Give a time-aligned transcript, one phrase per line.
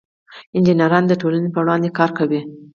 [0.55, 2.41] انجینران د ټولنې په وړاندې کار کوي.